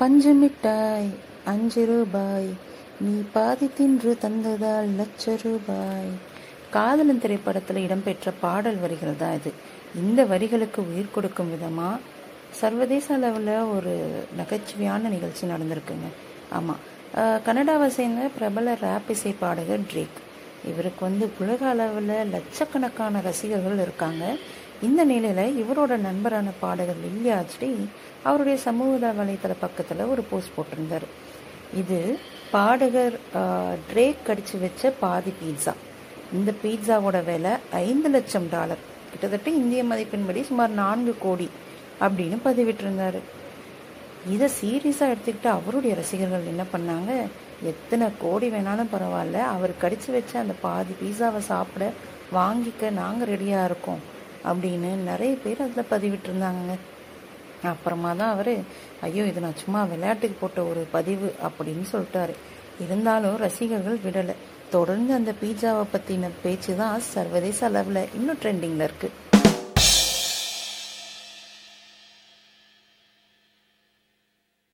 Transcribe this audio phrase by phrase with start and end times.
[0.00, 1.08] பஞ்சு மிட்டாய்
[1.50, 2.46] அஞ்சு ரூபாய்.
[3.04, 6.08] நீ பாதி தின்று தந்ததால் லட்ச ரூபாய்.
[6.74, 9.50] காதலன் திரைப்படத்தில் இடம்பெற்ற பாடல் வரிகள் தான் இது.
[10.02, 12.00] இந்த வரிகளுக்கு உயிர் கொடுக்கும் விதமாக
[12.60, 13.92] சர்வதேச அளவில் ஒரு
[14.40, 16.08] நகைச்சுவையான நிகழ்ச்சி நடந்திருக்குங்க.
[16.58, 16.80] ஆமாம்
[17.48, 20.18] கனடாவை சேர்ந்த பிரபல ரேப் இசை பாடகர் ட்ரேக்.
[20.72, 24.24] இவருக்கு வந்து உலக அளவில் லட்சக்கணக்கான ரசிகர்கள் இருக்காங்க.
[24.88, 27.70] இந்த நிலையில் இவரோட நண்பரான பாடகர் லில்லியாஜ்டி
[28.28, 31.06] அவருடைய சமூக வலைத்தள பக்கத்தில் ஒரு போஸ்ட் போட்டிருந்தார்.
[31.80, 31.98] இது
[32.54, 33.16] பாடகர்
[33.90, 35.74] ட்ரேக் கடிச்சு வச்ச பாதி பீட்சா
[36.38, 37.52] இந்த பீட்சாவோட விலை
[37.88, 38.82] ஐந்து லட்சம் டாலர்.
[39.10, 41.48] கிட்டத்தட்ட இந்திய மதிப்பின்படி சுமார் நான்கு கோடி
[42.06, 43.20] அப்படின்னு பதிவிட்டிருந்தார்.
[44.34, 47.10] இதை சீரியஸாக எடுத்துக்கிட்டு அவருடைய ரசிகர்கள் என்ன பண்ணாங்க?
[47.72, 51.84] எத்தனை கோடி வேணாலும் பரவாயில்ல அவர் கடிச்சு வச்ச அந்த பாதி பீஸாவை சாப்பிட
[52.38, 54.02] வாங்கிக்க நாங்கள் ரெடியாக இருக்கோம்.
[54.44, 56.78] அப்படின்னு நிறைய பேர் அதில் பதிவிட்டிருந்தாங்க
[57.62, 58.64] அப்புறமா தான் அவர்
[59.00, 62.34] ஐயோ இது நான் சும்மா விளையாட்டுக்கு போட்ட ஒரு பதிவு அப்படின்னு சொல்லிட்டாரு.
[62.84, 64.34] இருந்தாலும் ரசிகர்கள் விடலை.
[64.70, 69.29] தொடர்ந்து அந்த பீட்சாவை பற்றின பேச்சு தான் சர்வதேச அளவில் இன்னும் ட்ரெண்டிங்கில் இருக்குது